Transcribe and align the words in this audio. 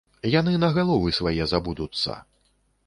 Яны 0.39 0.53
на 0.63 0.69
галовы 0.77 1.13
свае 1.19 1.43
забудуцца. 1.53 2.21